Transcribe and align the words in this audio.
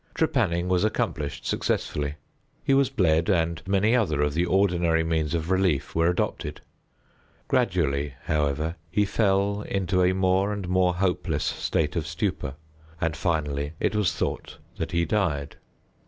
Trepanning 0.15 0.67
was 0.67 0.83
accomplished 0.83 1.45
successfully. 1.45 2.15
He 2.63 2.73
was 2.73 2.89
bled, 2.89 3.29
and 3.29 3.61
many 3.67 3.95
other 3.95 4.23
of 4.23 4.33
the 4.33 4.47
ordinary 4.47 5.03
means 5.03 5.35
of 5.35 5.51
relief 5.51 5.93
were 5.93 6.09
adopted. 6.09 6.59
Gradually, 7.47 8.15
however, 8.23 8.77
he 8.89 9.05
fell 9.05 9.61
into 9.61 10.01
a 10.01 10.13
more 10.15 10.51
and 10.53 10.67
more 10.67 10.95
hopeless 10.95 11.43
state 11.43 11.95
of 11.95 12.07
stupor, 12.07 12.55
and, 12.99 13.15
finally, 13.15 13.73
it 13.79 13.93
was 13.95 14.11
thought 14.11 14.57
that 14.77 14.91
he 14.91 15.05
died. 15.05 15.57